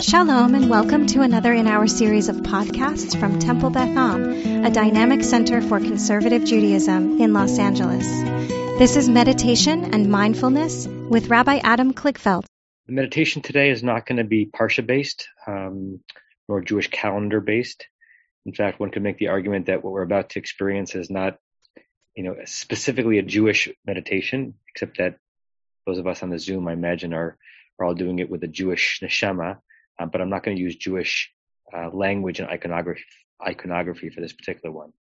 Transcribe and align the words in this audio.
Shalom 0.00 0.54
and 0.54 0.70
welcome 0.70 1.06
to 1.08 1.20
another 1.20 1.52
in 1.52 1.66
our 1.66 1.86
series 1.86 2.30
of 2.30 2.36
podcasts 2.36 3.14
from 3.20 3.38
Temple 3.38 3.68
Beth 3.68 3.94
Am, 3.94 4.64
a 4.64 4.70
dynamic 4.70 5.22
center 5.22 5.60
for 5.60 5.78
conservative 5.78 6.42
Judaism 6.42 7.20
in 7.20 7.34
Los 7.34 7.58
Angeles. 7.58 8.06
This 8.78 8.96
is 8.96 9.10
meditation 9.10 9.92
and 9.92 10.10
mindfulness 10.10 10.86
with 10.86 11.28
Rabbi 11.28 11.60
Adam 11.62 11.92
Kligfeld. 11.92 12.46
The 12.86 12.94
meditation 12.94 13.42
today 13.42 13.68
is 13.68 13.82
not 13.82 14.06
going 14.06 14.16
to 14.16 14.24
be 14.24 14.46
Parsha 14.46 14.86
based, 14.86 15.28
um, 15.46 16.00
nor 16.48 16.62
Jewish 16.62 16.88
calendar 16.88 17.42
based. 17.42 17.86
In 18.46 18.54
fact, 18.54 18.80
one 18.80 18.90
could 18.90 19.02
make 19.02 19.18
the 19.18 19.28
argument 19.28 19.66
that 19.66 19.84
what 19.84 19.92
we're 19.92 20.00
about 20.00 20.30
to 20.30 20.38
experience 20.38 20.94
is 20.94 21.10
not, 21.10 21.36
you 22.16 22.22
know, 22.22 22.36
specifically 22.46 23.18
a 23.18 23.22
Jewish 23.22 23.68
meditation, 23.84 24.54
except 24.68 24.96
that 24.96 25.16
those 25.86 25.98
of 25.98 26.06
us 26.06 26.22
on 26.22 26.30
the 26.30 26.38
Zoom, 26.38 26.68
I 26.68 26.72
imagine, 26.72 27.12
are, 27.12 27.36
are 27.78 27.84
all 27.84 27.94
doing 27.94 28.18
it 28.18 28.30
with 28.30 28.42
a 28.44 28.48
Jewish 28.48 29.00
neshama. 29.02 29.58
Uh, 30.00 30.06
but 30.06 30.20
I'm 30.20 30.30
not 30.30 30.42
going 30.42 30.56
to 30.56 30.62
use 30.62 30.76
Jewish 30.76 31.30
uh, 31.76 31.90
language 31.90 32.40
and 32.40 32.48
iconography, 32.48 33.04
iconography 33.46 34.08
for 34.08 34.20
this 34.22 34.32
particular 34.32 34.74
one. 34.74 34.92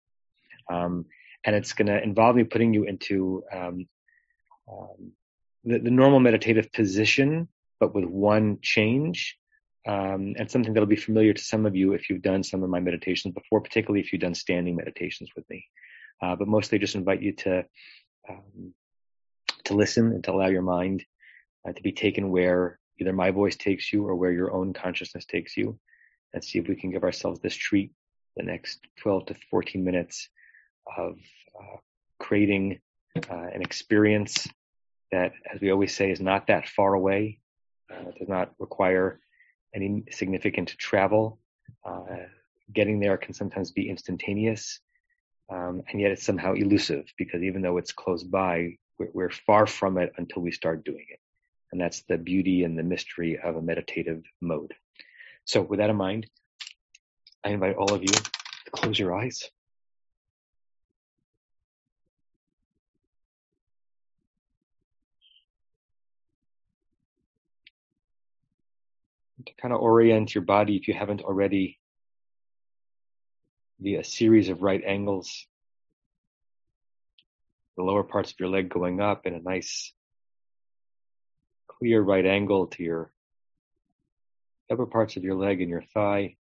Um, 0.68 1.06
and 1.44 1.54
it's 1.54 1.72
going 1.72 1.86
to 1.86 2.02
involve 2.02 2.34
me 2.34 2.44
putting 2.44 2.74
you 2.74 2.82
into 2.82 3.44
um, 3.52 3.86
um, 4.70 5.12
the, 5.64 5.78
the, 5.78 5.90
normal 5.90 6.18
meditative 6.18 6.72
position, 6.72 7.48
but 7.78 7.94
with 7.94 8.04
one 8.04 8.58
change, 8.60 9.38
um, 9.86 10.34
and 10.36 10.50
something 10.50 10.74
that'll 10.74 10.88
be 10.88 10.96
familiar 10.96 11.32
to 11.32 11.42
some 11.42 11.64
of 11.64 11.76
you 11.76 11.92
if 11.92 12.10
you've 12.10 12.22
done 12.22 12.42
some 12.42 12.62
of 12.62 12.68
my 12.68 12.80
meditations 12.80 13.32
before, 13.32 13.60
particularly 13.60 14.00
if 14.00 14.12
you've 14.12 14.20
done 14.20 14.34
standing 14.34 14.74
meditations 14.76 15.30
with 15.36 15.48
me. 15.48 15.64
Uh, 16.20 16.34
but 16.34 16.48
mostly, 16.48 16.78
just 16.78 16.96
invite 16.96 17.22
you 17.22 17.32
to 17.32 17.64
um, 18.28 18.74
to 19.64 19.74
listen 19.74 20.12
and 20.12 20.24
to 20.24 20.32
allow 20.32 20.48
your 20.48 20.62
mind 20.62 21.04
uh, 21.66 21.72
to 21.72 21.82
be 21.82 21.92
taken 21.92 22.30
where 22.30 22.78
either 23.00 23.12
my 23.12 23.30
voice 23.30 23.56
takes 23.56 23.92
you 23.92 24.06
or 24.06 24.14
where 24.14 24.32
your 24.32 24.52
own 24.52 24.72
consciousness 24.72 25.24
takes 25.24 25.56
you 25.56 25.78
and 26.34 26.42
see 26.42 26.58
if 26.58 26.68
we 26.68 26.76
can 26.76 26.90
give 26.90 27.04
ourselves 27.04 27.40
this 27.40 27.54
treat 27.54 27.92
the 28.36 28.42
next 28.42 28.80
12 29.00 29.26
to 29.26 29.34
14 29.50 29.84
minutes 29.84 30.28
of 30.96 31.16
uh, 31.58 31.76
creating 32.18 32.78
uh, 33.30 33.48
an 33.52 33.62
experience 33.62 34.46
that, 35.12 35.32
as 35.52 35.60
we 35.60 35.70
always 35.70 35.94
say, 35.94 36.10
is 36.10 36.20
not 36.20 36.46
that 36.46 36.68
far 36.68 36.94
away. 36.94 37.40
Uh, 37.92 38.10
does 38.18 38.28
not 38.28 38.52
require 38.58 39.18
any 39.74 40.04
significant 40.10 40.68
travel. 40.78 41.38
Uh, 41.84 42.26
getting 42.72 43.00
there 43.00 43.16
can 43.16 43.32
sometimes 43.32 43.70
be 43.70 43.88
instantaneous, 43.88 44.80
um, 45.50 45.82
and 45.90 46.00
yet 46.00 46.10
it's 46.10 46.24
somehow 46.24 46.52
elusive 46.52 47.06
because 47.16 47.42
even 47.42 47.62
though 47.62 47.78
it's 47.78 47.92
close 47.92 48.22
by, 48.22 48.76
we're, 48.98 49.08
we're 49.14 49.30
far 49.30 49.66
from 49.66 49.96
it 49.96 50.12
until 50.18 50.42
we 50.42 50.52
start 50.52 50.84
doing 50.84 51.06
it. 51.08 51.18
And 51.70 51.80
that's 51.80 52.02
the 52.02 52.16
beauty 52.16 52.64
and 52.64 52.78
the 52.78 52.82
mystery 52.82 53.38
of 53.38 53.56
a 53.56 53.62
meditative 53.62 54.22
mode. 54.40 54.74
So 55.44 55.62
with 55.62 55.78
that 55.80 55.90
in 55.90 55.96
mind, 55.96 56.26
I 57.44 57.50
invite 57.50 57.76
all 57.76 57.92
of 57.92 58.02
you 58.02 58.08
to 58.08 58.70
close 58.72 58.98
your 58.98 59.14
eyes. 59.14 59.48
To 69.46 69.52
kind 69.60 69.72
of 69.72 69.80
orient 69.80 70.34
your 70.34 70.44
body, 70.44 70.76
if 70.76 70.88
you 70.88 70.94
haven't 70.94 71.22
already, 71.22 71.78
via 73.80 74.00
a 74.00 74.04
series 74.04 74.48
of 74.48 74.62
right 74.62 74.82
angles, 74.84 75.46
the 77.76 77.84
lower 77.84 78.02
parts 78.02 78.32
of 78.32 78.40
your 78.40 78.48
leg 78.48 78.68
going 78.68 79.00
up 79.00 79.26
in 79.26 79.34
a 79.34 79.40
nice 79.40 79.92
clear 81.78 82.00
right 82.00 82.26
angle 82.26 82.66
to 82.66 82.82
your 82.82 83.12
upper 84.70 84.86
parts 84.86 85.16
of 85.16 85.24
your 85.24 85.34
leg 85.34 85.60
and 85.60 85.70
your 85.70 85.84
thigh. 85.94 86.36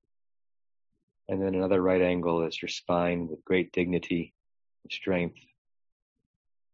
And 1.28 1.42
then 1.42 1.54
another 1.54 1.82
right 1.82 2.00
angle 2.00 2.44
as 2.44 2.60
your 2.60 2.68
spine 2.68 3.28
with 3.28 3.44
great 3.44 3.72
dignity 3.72 4.32
and 4.84 4.92
strength 4.92 5.38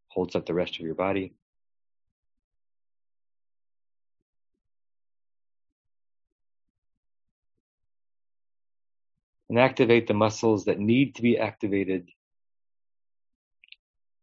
holds 0.08 0.36
up 0.36 0.46
the 0.46 0.54
rest 0.54 0.76
of 0.76 0.80
your 0.80 0.94
body. 0.94 1.34
And 9.48 9.58
activate 9.58 10.06
the 10.06 10.14
muscles 10.14 10.64
that 10.66 10.78
need 10.78 11.16
to 11.16 11.22
be 11.22 11.38
activated 11.38 12.08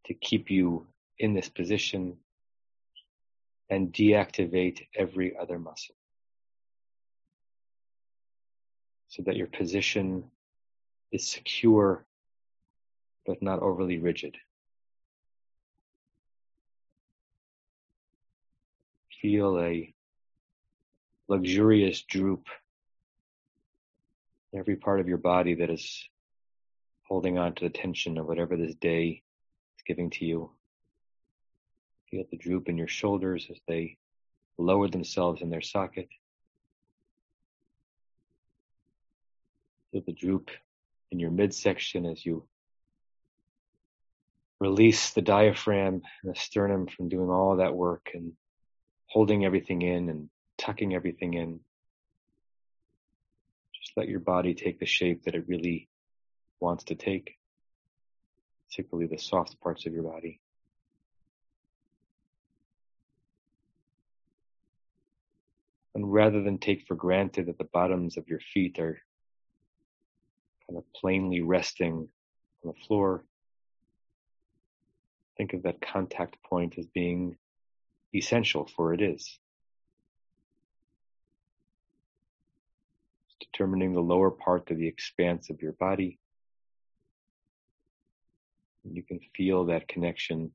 to 0.05 0.13
keep 0.15 0.49
you 0.49 0.87
in 1.19 1.35
this 1.35 1.49
position 1.49 2.17
and 3.69 3.93
deactivate 3.93 4.87
every 4.95 5.37
other 5.37 5.59
muscle 5.59 5.95
so 9.09 9.23
that 9.23 9.35
your 9.35 9.47
position 9.47 10.23
is 11.11 11.27
secure 11.27 12.05
but 13.25 13.41
not 13.41 13.61
overly 13.61 13.99
rigid. 13.99 14.37
Feel 19.21 19.59
a 19.59 19.93
luxurious 21.27 22.01
droop 22.01 22.47
in 24.53 24.59
every 24.59 24.75
part 24.75 24.99
of 24.99 25.07
your 25.07 25.17
body 25.17 25.55
that 25.55 25.69
is 25.69 26.07
holding 27.03 27.37
on 27.37 27.53
to 27.53 27.65
the 27.65 27.69
tension 27.69 28.17
of 28.17 28.25
whatever 28.25 28.55
this 28.55 28.75
day 28.75 29.21
is 29.77 29.83
giving 29.85 30.09
to 30.11 30.25
you. 30.25 30.51
Feel 32.11 32.25
the 32.31 32.37
droop 32.37 32.69
in 32.69 32.77
your 32.77 32.87
shoulders 32.87 33.47
as 33.51 33.57
they 33.67 33.97
lower 34.57 34.87
themselves 34.87 35.41
in 35.41 35.49
their 35.49 35.61
socket. 35.61 36.09
Feel 39.91 40.01
the 40.05 40.13
droop 40.13 40.49
in 41.11 41.19
your 41.19 41.31
midsection 41.31 42.05
as 42.05 42.25
you 42.25 42.47
release 44.59 45.11
the 45.11 45.21
diaphragm 45.21 46.01
and 46.23 46.35
the 46.35 46.39
sternum 46.39 46.87
from 46.87 47.09
doing 47.09 47.29
all 47.29 47.57
that 47.57 47.75
work 47.75 48.11
and 48.13 48.33
holding 49.05 49.45
everything 49.45 49.81
in 49.81 50.09
and 50.09 50.29
tucking 50.57 50.93
everything 50.93 51.33
in. 51.33 51.59
Just 53.73 53.93
let 53.95 54.09
your 54.09 54.19
body 54.19 54.53
take 54.53 54.79
the 54.79 54.85
shape 54.85 55.23
that 55.23 55.35
it 55.35 55.47
really 55.47 55.87
wants 56.59 56.85
to 56.85 56.95
take, 56.95 57.37
particularly 58.69 59.07
the 59.07 59.17
soft 59.17 59.59
parts 59.61 59.85
of 59.85 59.93
your 59.93 60.03
body. 60.03 60.41
And 65.99 66.13
rather 66.13 66.41
than 66.41 66.59
take 66.59 66.87
for 66.87 66.95
granted 66.95 67.47
that 67.47 67.57
the 67.57 67.65
bottoms 67.65 68.15
of 68.15 68.29
your 68.29 68.39
feet 68.39 68.79
are 68.79 69.01
kind 70.65 70.77
of 70.77 70.85
plainly 70.93 71.41
resting 71.41 72.07
on 72.63 72.73
the 72.73 72.85
floor, 72.87 73.25
think 75.35 75.51
of 75.51 75.63
that 75.63 75.81
contact 75.81 76.41
point 76.41 76.77
as 76.77 76.85
being 76.85 77.35
essential, 78.15 78.65
for 78.77 78.93
it 78.93 79.01
is. 79.01 79.37
determining 83.51 83.93
the 83.93 83.99
lower 83.99 84.31
part 84.31 84.71
of 84.71 84.77
the 84.77 84.87
expanse 84.87 85.49
of 85.49 85.61
your 85.61 85.73
body. 85.73 86.17
You 88.89 89.03
can 89.03 89.19
feel 89.35 89.65
that 89.65 89.89
connection, 89.89 90.51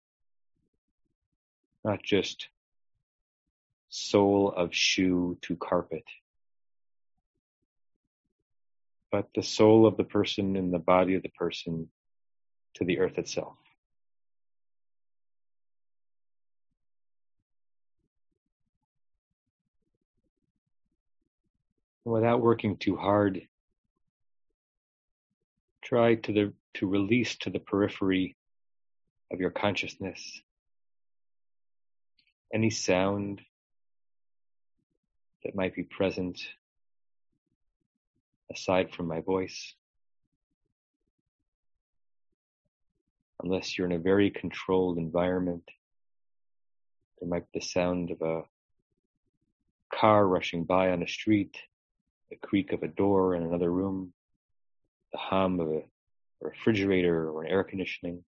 not 1.84 2.02
just 2.02 2.48
sole 3.94 4.50
of 4.50 4.74
shoe 4.74 5.38
to 5.42 5.54
carpet, 5.54 6.02
but 9.12 9.28
the 9.36 9.42
soul 9.42 9.86
of 9.86 9.96
the 9.96 10.02
person 10.02 10.56
and 10.56 10.74
the 10.74 10.80
body 10.80 11.14
of 11.14 11.22
the 11.22 11.28
person 11.28 11.88
to 12.74 12.84
the 12.84 12.98
earth 12.98 13.18
itself. 13.18 13.54
Without 22.04 22.42
working 22.42 22.76
too 22.76 22.96
hard, 22.96 23.42
try 25.84 26.16
to 26.16 26.32
the 26.32 26.52
to 26.74 26.88
release 26.88 27.36
to 27.36 27.50
the 27.50 27.60
periphery 27.60 28.36
of 29.32 29.38
your 29.38 29.50
consciousness 29.50 30.42
any 32.52 32.70
sound 32.70 33.40
that 35.44 35.54
might 35.54 35.74
be 35.74 35.82
present 35.82 36.40
aside 38.50 38.92
from 38.92 39.06
my 39.06 39.20
voice. 39.20 39.74
Unless 43.42 43.76
you're 43.76 43.86
in 43.86 43.92
a 43.92 43.98
very 43.98 44.30
controlled 44.30 44.96
environment, 44.96 45.64
there 47.20 47.28
might 47.28 47.50
be 47.52 47.60
the 47.60 47.66
sound 47.66 48.10
of 48.10 48.22
a 48.22 48.42
car 49.94 50.26
rushing 50.26 50.64
by 50.64 50.90
on 50.90 51.02
a 51.02 51.08
street, 51.08 51.56
the 52.30 52.36
creak 52.36 52.72
of 52.72 52.82
a 52.82 52.88
door 52.88 53.34
in 53.34 53.42
another 53.42 53.70
room, 53.70 54.12
the 55.12 55.18
hum 55.18 55.60
of 55.60 55.68
a 55.68 55.82
refrigerator 56.40 57.28
or 57.28 57.44
an 57.44 57.50
air 57.50 57.64
conditioning. 57.64 58.24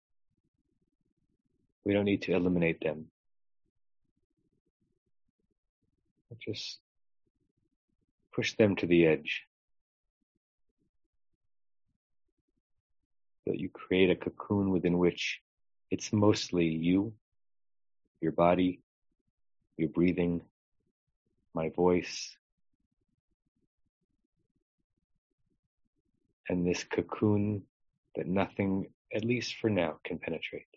We 1.85 1.93
don't 1.93 2.05
need 2.05 2.23
to 2.23 2.33
eliminate 2.33 2.81
them. 2.81 3.05
Just 6.41 6.79
push 8.35 8.55
them 8.55 8.75
to 8.75 8.85
the 8.85 9.05
edge. 9.07 9.43
That 13.45 13.59
you 13.59 13.69
create 13.69 14.09
a 14.09 14.15
cocoon 14.15 14.71
within 14.71 14.97
which 14.97 15.39
it's 15.91 16.11
mostly 16.11 16.65
you, 16.65 17.13
your 18.21 18.31
body, 18.31 18.81
your 19.77 19.89
breathing, 19.89 20.41
my 21.53 21.69
voice, 21.69 22.35
and 26.49 26.65
this 26.65 26.83
cocoon 26.83 27.63
that 28.15 28.27
nothing, 28.27 28.87
at 29.13 29.23
least 29.23 29.55
for 29.61 29.69
now, 29.69 29.99
can 30.03 30.17
penetrate. 30.17 30.74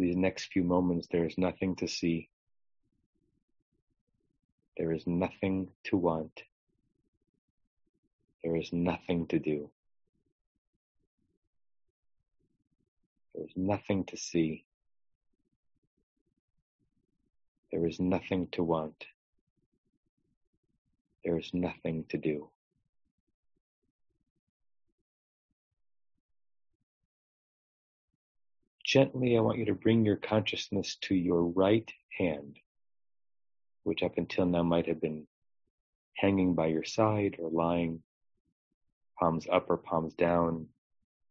For 0.00 0.06
these 0.06 0.16
next 0.16 0.50
few 0.50 0.64
moments, 0.64 1.08
there 1.10 1.26
is 1.26 1.36
nothing 1.36 1.76
to 1.76 1.86
see. 1.86 2.30
There 4.78 4.92
is 4.92 5.06
nothing 5.06 5.68
to 5.84 5.98
want. 5.98 6.40
There 8.42 8.56
is 8.56 8.72
nothing 8.72 9.26
to 9.26 9.38
do. 9.38 9.68
There 13.34 13.44
is 13.44 13.52
nothing 13.54 14.04
to 14.04 14.16
see. 14.16 14.64
There 17.70 17.86
is 17.86 18.00
nothing 18.00 18.48
to 18.52 18.62
want. 18.62 19.04
There 21.26 21.36
is 21.36 21.50
nothing 21.52 22.06
to 22.08 22.16
do. 22.16 22.48
Gently, 28.90 29.36
I 29.36 29.40
want 29.40 29.58
you 29.58 29.66
to 29.66 29.74
bring 29.74 30.04
your 30.04 30.16
consciousness 30.16 30.96
to 31.02 31.14
your 31.14 31.44
right 31.44 31.88
hand, 32.18 32.58
which 33.84 34.02
up 34.02 34.18
until 34.18 34.46
now 34.46 34.64
might 34.64 34.88
have 34.88 35.00
been 35.00 35.28
hanging 36.16 36.56
by 36.56 36.66
your 36.66 36.82
side 36.82 37.36
or 37.38 37.50
lying 37.50 38.02
palms 39.16 39.46
up 39.48 39.70
or 39.70 39.76
palms 39.76 40.14
down 40.14 40.66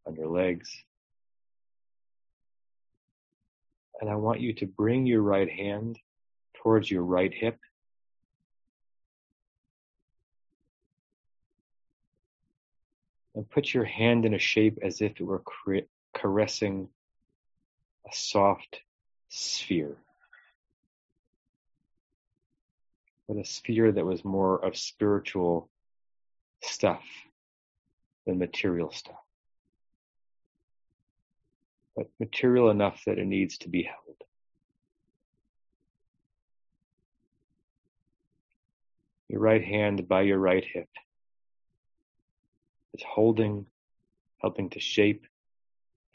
on 0.08 0.16
your 0.16 0.30
legs. 0.30 0.72
And 4.00 4.10
I 4.10 4.16
want 4.16 4.40
you 4.40 4.54
to 4.54 4.66
bring 4.66 5.06
your 5.06 5.22
right 5.22 5.52
hand 5.52 6.00
towards 6.64 6.90
your 6.90 7.04
right 7.04 7.34
hip. 7.34 7.60
And 13.36 13.50
put 13.50 13.74
your 13.74 13.84
hand 13.84 14.24
in 14.24 14.34
a 14.34 14.40
shape 14.40 14.80
as 14.82 15.02
if 15.02 15.20
it 15.20 15.24
were 15.24 15.44
caressing 16.16 16.88
a 18.10 18.16
soft 18.16 18.82
sphere. 19.30 19.98
But 23.28 23.38
a 23.38 23.46
sphere 23.46 23.92
that 23.92 24.06
was 24.06 24.26
more 24.26 24.64
of 24.64 24.76
spiritual 24.76 25.70
stuff 26.64 27.04
than 28.26 28.40
material 28.40 28.92
stuff. 28.92 29.16
But 31.96 32.08
material 32.20 32.70
enough 32.70 33.02
that 33.06 33.20
it 33.20 33.26
needs 33.26 33.58
to 33.60 33.70
be 33.70 33.84
held. 33.84 34.16
Your 39.28 39.42
right 39.42 39.64
hand 39.64 40.08
by 40.08 40.22
your 40.22 40.40
right 40.40 40.66
hip 40.66 40.90
is 42.96 43.04
holding, 43.08 43.68
helping 44.40 44.72
to 44.72 44.80
shape 44.80 45.28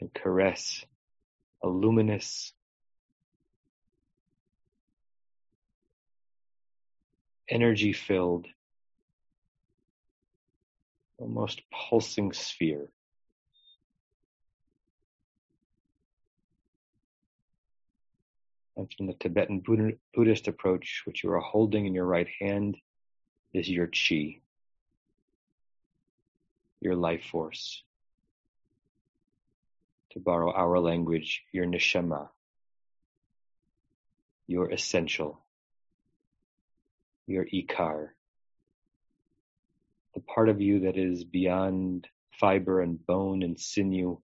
and 0.01 0.13
caress 0.13 0.83
luminous 1.67 2.53
energy 7.49 7.93
filled 7.93 8.47
almost 11.17 11.61
pulsing 11.71 12.33
sphere. 12.33 12.87
And 18.77 18.91
from 18.91 19.07
the 19.07 19.13
Tibetan 19.13 19.63
Buddhist 20.13 20.47
approach, 20.49 21.03
which 21.05 21.23
you 21.23 21.31
are 21.31 21.39
holding 21.39 21.85
in 21.85 21.93
your 21.93 22.05
right 22.05 22.27
hand, 22.41 22.77
is 23.53 23.69
your 23.69 23.87
chi, 23.87 24.41
your 26.81 26.95
life 26.95 27.23
force 27.31 27.83
to 30.15 30.19
borrow 30.21 30.51
our 30.51 30.79
language, 30.79 31.43
your 31.51 31.65
neshama, 31.65 32.29
your 34.47 34.71
essential, 34.71 35.45
your 37.27 37.45
ikar, 37.45 38.09
the 40.13 40.21
part 40.21 40.47
of 40.47 40.61
you 40.61 40.81
that 40.81 40.97
is 40.97 41.25
beyond 41.25 42.07
fiber 42.39 42.81
and 42.81 43.05
bone 43.05 43.43
and 43.43 43.59
sinew, 43.59 44.17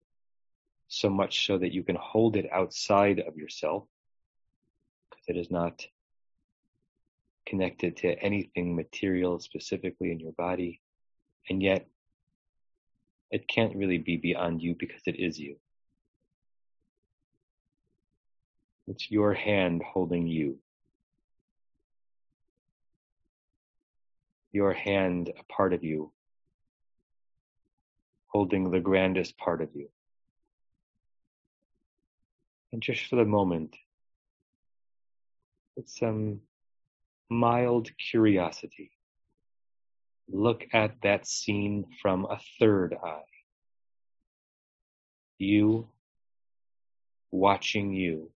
so 0.88 1.10
much 1.10 1.48
so 1.48 1.58
that 1.58 1.74
you 1.74 1.84
can 1.84 1.96
hold 1.96 2.36
it 2.36 2.48
outside 2.52 3.20
of 3.20 3.38
yourself, 3.38 3.88
because 5.10 5.26
it 5.28 5.38
is 5.38 5.50
not 5.50 5.86
connected 7.48 7.98
to 7.98 8.08
anything 8.24 8.76
material 8.76 9.40
specifically 9.40 10.12
in 10.12 10.20
your 10.20 10.34
body, 10.34 10.82
and 11.50 11.64
yet 11.64 11.88
it 13.32 13.48
can't 13.48 13.76
really 13.76 13.98
be 13.98 14.18
beyond 14.18 14.62
you 14.62 14.76
because 14.78 15.02
it 15.08 15.20
is 15.20 15.40
you. 15.40 15.56
It's 18.90 19.12
your 19.12 19.36
hand 19.36 19.84
holding 19.84 20.26
you. 20.26 20.58
Your 24.52 24.74
hand, 24.74 25.30
a 25.30 25.44
part 25.44 25.74
of 25.74 25.84
you, 25.84 26.12
holding 28.30 28.72
the 28.72 28.80
grandest 28.80 29.38
part 29.38 29.62
of 29.62 29.70
you. 29.76 29.90
And 32.74 32.82
just 32.82 33.06
for 33.06 33.18
the 33.18 33.26
moment, 33.26 33.76
with 35.76 35.88
some 35.88 36.40
mild 37.30 37.92
curiosity, 38.10 38.90
look 40.28 40.66
at 40.74 41.00
that 41.04 41.28
scene 41.28 41.86
from 42.02 42.26
a 42.26 42.40
third 42.60 42.96
eye. 43.04 43.22
You 45.38 45.90
watching 47.30 47.94
you 47.94 48.32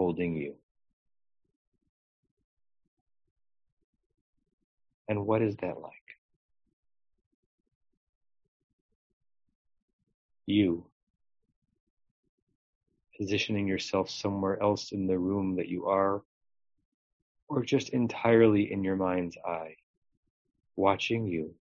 holding 0.00 0.34
you. 0.34 0.54
And 5.10 5.26
what 5.26 5.42
is 5.42 5.56
that 5.56 5.78
like? 5.78 5.92
You 10.46 10.86
positioning 13.18 13.68
yourself 13.68 14.08
somewhere 14.08 14.58
else 14.62 14.92
in 14.92 15.06
the 15.06 15.18
room 15.18 15.56
that 15.56 15.68
you 15.68 15.84
are, 15.84 16.22
or 17.48 17.62
just 17.62 17.90
entirely 17.90 18.72
in 18.72 18.82
your 18.82 18.96
mind's 18.96 19.36
eye, 19.46 19.76
watching 20.76 21.26
you, 21.26 21.54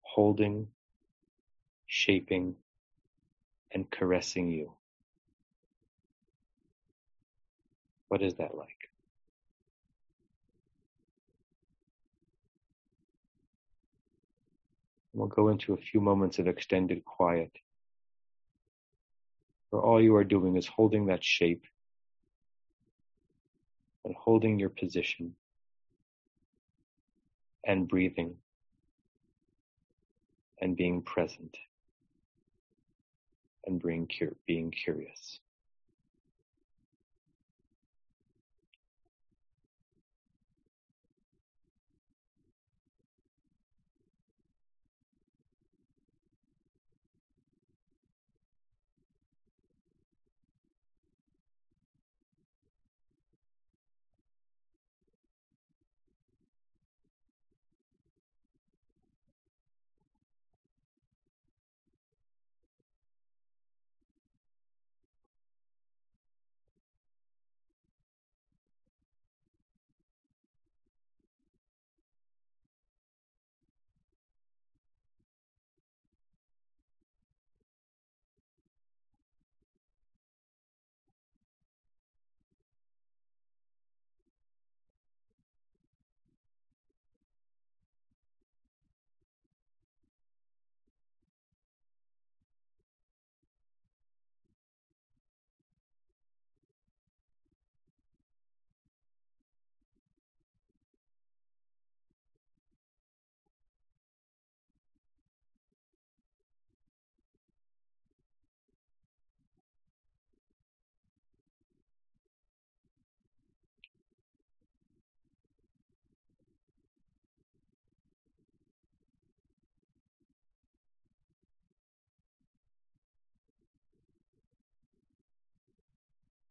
holding, 0.00 0.66
shaping, 1.86 2.56
and 3.72 3.88
caressing 3.88 4.50
you. 4.50 4.74
What 8.12 8.20
is 8.20 8.34
that 8.34 8.54
like? 8.54 8.90
We'll 15.14 15.28
go 15.28 15.48
into 15.48 15.72
a 15.72 15.78
few 15.78 16.02
moments 16.02 16.38
of 16.38 16.46
extended 16.46 17.06
quiet 17.06 17.50
where 19.70 19.80
all 19.80 19.98
you 19.98 20.14
are 20.16 20.24
doing 20.24 20.58
is 20.58 20.66
holding 20.66 21.06
that 21.06 21.24
shape 21.24 21.64
and 24.04 24.14
holding 24.14 24.58
your 24.58 24.68
position 24.68 25.34
and 27.66 27.88
breathing 27.88 28.34
and 30.60 30.76
being 30.76 31.00
present 31.00 31.56
and 33.64 33.80
being, 33.80 34.06
being 34.46 34.70
curious. 34.70 35.40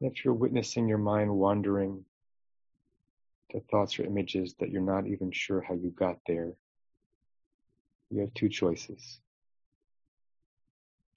If 0.01 0.25
you're 0.25 0.33
witnessing 0.33 0.87
your 0.87 0.97
mind 0.97 1.29
wandering 1.29 2.03
to 3.51 3.59
thoughts 3.69 3.99
or 3.99 4.03
images 4.03 4.55
that 4.59 4.71
you're 4.71 4.81
not 4.81 5.05
even 5.05 5.31
sure 5.31 5.61
how 5.61 5.75
you 5.75 5.91
got 5.91 6.17
there, 6.25 6.53
you 8.09 8.21
have 8.21 8.33
two 8.33 8.49
choices. 8.49 9.19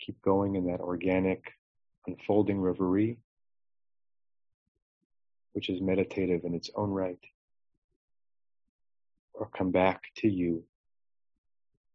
Keep 0.01 0.21
going 0.21 0.57
in 0.57 0.67
that 0.67 0.81
organic, 0.81 1.53
unfolding 2.07 2.61
reverie, 2.61 3.17
which 5.55 5.71
is 5.71 5.81
meditative 5.81 6.45
in 6.45 6.55
its 6.55 6.69
own 6.75 6.91
right, 6.91 7.19
or 9.33 9.49
come 9.57 9.71
back 9.71 10.03
to 10.17 10.29
you, 10.29 10.63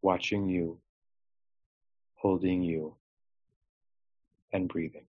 watching 0.02 0.50
you, 0.50 0.80
holding 2.16 2.64
you, 2.64 2.96
and 4.52 4.68
breathing. 4.68 5.06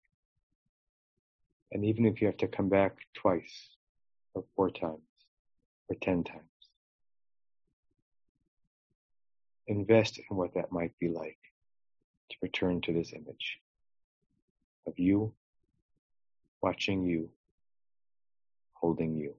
And 1.71 1.85
even 1.85 2.05
if 2.05 2.21
you 2.21 2.27
have 2.27 2.37
to 2.37 2.47
come 2.47 2.69
back 2.69 2.97
twice, 3.13 3.69
or 4.33 4.43
four 4.55 4.69
times, 4.71 5.01
or 5.89 5.95
ten 6.01 6.23
times, 6.23 6.43
invest 9.67 10.17
in 10.17 10.35
what 10.37 10.53
that 10.55 10.71
might 10.71 10.97
be 10.99 11.09
like 11.09 11.37
to 12.31 12.37
return 12.41 12.81
to 12.81 12.93
this 12.93 13.13
image 13.13 13.59
of 14.87 14.97
you, 14.97 15.33
watching 16.61 17.03
you, 17.03 17.29
holding 18.73 19.15
you. 19.15 19.35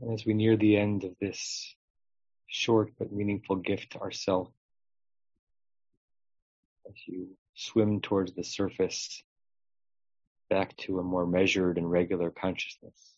And 0.00 0.12
as 0.12 0.26
we 0.26 0.34
near 0.34 0.56
the 0.56 0.76
end 0.76 1.04
of 1.04 1.16
this 1.20 1.74
short 2.46 2.92
but 2.98 3.12
meaningful 3.12 3.56
gift 3.56 3.92
to 3.92 4.00
ourself, 4.00 4.48
as 6.88 6.94
you 7.06 7.28
swim 7.54 8.00
towards 8.00 8.34
the 8.34 8.44
surface, 8.44 9.22
back 10.50 10.76
to 10.76 10.98
a 10.98 11.02
more 11.02 11.26
measured 11.26 11.78
and 11.78 11.90
regular 11.90 12.30
consciousness, 12.30 13.16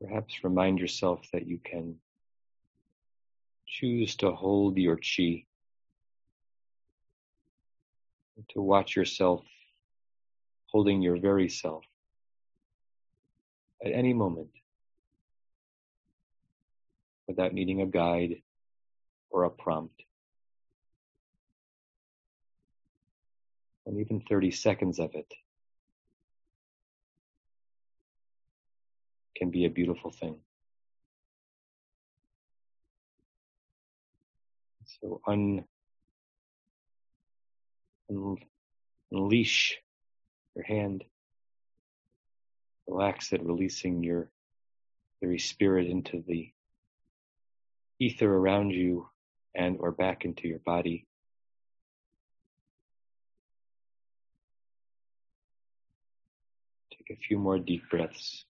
perhaps 0.00 0.44
remind 0.44 0.78
yourself 0.78 1.20
that 1.32 1.46
you 1.46 1.58
can 1.58 1.96
choose 3.66 4.16
to 4.16 4.30
hold 4.30 4.76
your 4.76 4.96
chi, 4.96 5.44
to 8.50 8.60
watch 8.60 8.94
yourself 8.94 9.44
holding 10.66 11.02
your 11.02 11.16
very 11.18 11.48
self 11.48 11.84
at 13.84 13.92
any 13.92 14.12
moment 14.12 14.50
without 17.26 17.52
needing 17.52 17.80
a 17.80 17.86
guide 17.86 18.36
or 19.30 19.44
a 19.44 19.50
prompt. 19.50 20.02
And 23.86 23.98
even 23.98 24.20
30 24.20 24.50
seconds 24.52 24.98
of 25.00 25.14
it 25.14 25.32
can 29.36 29.50
be 29.50 29.64
a 29.64 29.70
beautiful 29.70 30.12
thing. 30.12 30.38
So 35.00 35.20
un, 35.26 35.64
unleash 39.10 39.78
your 40.54 40.64
hand 40.64 41.04
Relax 42.86 43.32
it, 43.32 43.42
releasing 43.44 44.02
your 44.02 44.30
very 45.20 45.38
spirit 45.38 45.86
into 45.86 46.22
the 46.26 46.52
ether 47.98 48.32
around 48.32 48.70
you 48.70 49.08
and 49.54 49.76
or 49.78 49.92
back 49.92 50.24
into 50.24 50.48
your 50.48 50.58
body. 50.58 51.06
Take 56.90 57.16
a 57.16 57.20
few 57.20 57.38
more 57.38 57.58
deep 57.58 57.88
breaths. 57.88 58.44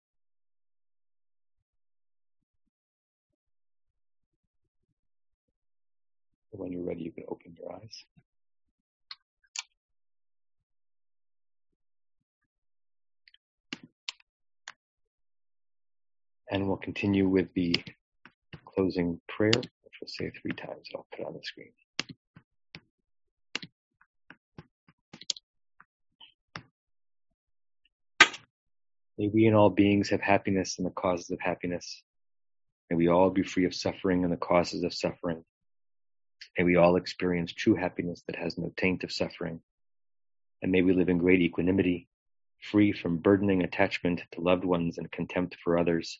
When 6.52 6.72
you're 6.72 6.84
ready, 6.84 7.02
you 7.02 7.12
can 7.12 7.24
open 7.28 7.56
your 7.60 7.74
eyes. 7.74 8.04
And 16.52 16.68
we'll 16.68 16.76
continue 16.76 17.30
with 17.30 17.48
the 17.54 17.74
closing 18.66 19.22
prayer, 19.30 19.54
which 19.56 19.94
we'll 20.02 20.08
say 20.08 20.32
three 20.32 20.52
times. 20.52 20.90
I'll 20.94 21.08
put 21.16 21.26
on 21.26 21.34
the 21.34 21.40
screen. 21.44 21.72
May 29.18 29.30
we 29.30 29.46
and 29.46 29.56
all 29.56 29.70
beings 29.70 30.10
have 30.10 30.20
happiness 30.20 30.78
and 30.78 30.86
the 30.86 30.92
causes 30.92 31.32
of 31.32 31.40
happiness. 31.40 32.04
May 32.90 32.98
we 32.98 33.08
all 33.08 33.30
be 33.30 33.44
free 33.44 33.64
of 33.64 33.74
suffering 33.74 34.26
and 34.26 34.34
the 34.34 34.38
causes 34.38 34.84
of 34.84 34.94
suffering. 34.94 35.46
May 36.58 36.66
we 36.66 36.76
all 36.76 36.98
experience 36.98 37.54
true 37.54 37.76
happiness 37.76 38.24
that 38.28 38.36
has 38.36 38.58
no 38.58 38.74
taint 38.76 39.06
of 39.06 39.14
suffering. 39.14 39.62
And 40.62 40.70
may 40.70 40.82
we 40.82 40.92
live 40.92 41.08
in 41.08 41.18
great 41.18 41.40
equanimity, 41.40 42.10
free 42.60 42.92
from 42.92 43.20
burdening 43.20 43.64
attachment 43.64 44.22
to 44.34 44.42
loved 44.42 44.66
ones 44.66 44.98
and 44.98 45.10
contempt 45.12 45.56
for 45.64 45.78
others 45.78 46.20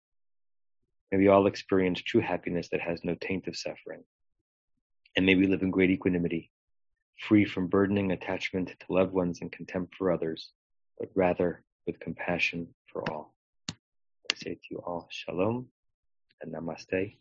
May 1.11 1.17
we 1.17 1.27
all 1.27 1.47
experience 1.47 2.01
true 2.01 2.21
happiness 2.21 2.69
that 2.69 2.81
has 2.81 3.03
no 3.03 3.15
taint 3.15 3.47
of 3.47 3.57
suffering. 3.57 4.03
And 5.17 5.25
may 5.25 5.35
we 5.35 5.47
live 5.47 5.61
in 5.61 5.71
great 5.71 5.89
equanimity, 5.89 6.51
free 7.27 7.43
from 7.43 7.67
burdening 7.67 8.11
attachment 8.11 8.69
to 8.69 8.93
loved 8.93 9.11
ones 9.11 9.39
and 9.41 9.51
contempt 9.51 9.95
for 9.95 10.11
others, 10.11 10.51
but 10.97 11.09
rather 11.13 11.63
with 11.85 11.99
compassion 11.99 12.69
for 12.93 13.03
all. 13.11 13.33
I 13.69 14.35
say 14.35 14.53
to 14.53 14.61
you 14.69 14.77
all, 14.77 15.07
shalom 15.11 15.67
and 16.41 16.53
namaste, 16.53 17.17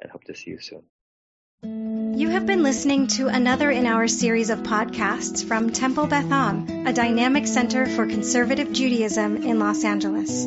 and 0.00 0.10
hope 0.12 0.24
to 0.24 0.34
see 0.34 0.50
you 0.50 0.60
soon. 0.60 0.82
You 2.18 2.28
have 2.28 2.44
been 2.44 2.62
listening 2.62 3.06
to 3.08 3.28
another 3.28 3.70
in 3.70 3.86
our 3.86 4.06
series 4.06 4.50
of 4.50 4.58
podcasts 4.58 5.42
from 5.42 5.70
Temple 5.70 6.06
Beth 6.06 6.30
Am, 6.30 6.86
a 6.86 6.92
dynamic 6.92 7.46
center 7.46 7.86
for 7.86 8.06
conservative 8.06 8.70
Judaism 8.72 9.38
in 9.38 9.58
Los 9.58 9.82
Angeles. 9.82 10.46